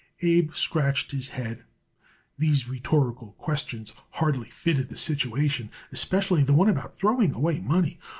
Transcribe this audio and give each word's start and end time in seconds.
Abe 0.23 0.55
scratched 0.55 1.11
his 1.11 1.29
head. 1.29 1.63
These 2.35 2.67
rhetorical 2.67 3.33
questions 3.33 3.93
hardly 4.13 4.49
fitted 4.49 4.89
the 4.89 4.97
situation, 4.97 5.69
especially 5.91 6.41
the 6.43 6.55
one 6.55 6.69
about 6.69 6.91
throwing 6.95 7.33
away 7.35 7.59
money. 7.59 7.99